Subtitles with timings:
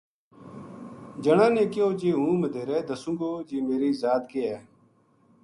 [1.23, 4.59] جنا نے کہیو جی ہوں مدیہرے دسوں گو جی میری ذات کے ہے